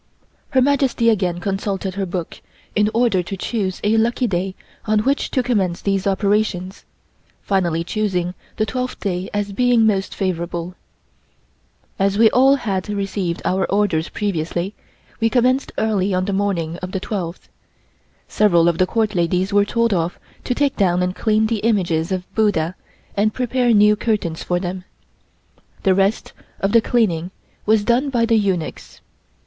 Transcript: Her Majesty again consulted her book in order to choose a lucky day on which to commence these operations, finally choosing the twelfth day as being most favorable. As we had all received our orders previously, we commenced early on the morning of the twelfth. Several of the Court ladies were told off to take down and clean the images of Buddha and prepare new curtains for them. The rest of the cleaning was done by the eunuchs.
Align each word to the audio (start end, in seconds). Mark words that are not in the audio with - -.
Her 0.49 0.63
Majesty 0.63 1.11
again 1.11 1.39
consulted 1.39 1.93
her 1.93 2.07
book 2.07 2.41
in 2.75 2.89
order 2.91 3.21
to 3.21 3.37
choose 3.37 3.79
a 3.83 3.97
lucky 3.97 4.25
day 4.25 4.55
on 4.85 5.01
which 5.01 5.29
to 5.29 5.43
commence 5.43 5.79
these 5.79 6.07
operations, 6.07 6.85
finally 7.43 7.83
choosing 7.83 8.33
the 8.57 8.65
twelfth 8.65 8.99
day 8.99 9.29
as 9.31 9.51
being 9.53 9.85
most 9.85 10.15
favorable. 10.15 10.73
As 11.99 12.17
we 12.17 12.25
had 12.61 12.89
all 12.89 12.95
received 12.95 13.43
our 13.45 13.65
orders 13.71 14.09
previously, 14.09 14.73
we 15.19 15.29
commenced 15.29 15.71
early 15.77 16.15
on 16.15 16.25
the 16.25 16.33
morning 16.33 16.77
of 16.77 16.93
the 16.93 16.99
twelfth. 16.99 17.47
Several 18.27 18.67
of 18.67 18.79
the 18.79 18.87
Court 18.87 19.13
ladies 19.13 19.53
were 19.53 19.65
told 19.65 19.93
off 19.93 20.19
to 20.45 20.55
take 20.55 20.75
down 20.77 21.03
and 21.03 21.15
clean 21.15 21.45
the 21.45 21.59
images 21.59 22.11
of 22.11 22.25
Buddha 22.33 22.73
and 23.15 23.35
prepare 23.35 23.71
new 23.71 23.95
curtains 23.95 24.41
for 24.41 24.59
them. 24.59 24.83
The 25.83 25.93
rest 25.93 26.33
of 26.59 26.71
the 26.71 26.81
cleaning 26.81 27.29
was 27.67 27.83
done 27.83 28.09
by 28.09 28.25
the 28.25 28.35
eunuchs. 28.39 28.99